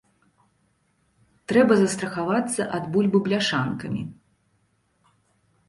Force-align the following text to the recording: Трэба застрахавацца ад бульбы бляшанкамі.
Трэба 1.51 1.73
застрахавацца 1.83 2.61
ад 2.79 2.83
бульбы 2.97 3.17
бляшанкамі. 3.29 4.01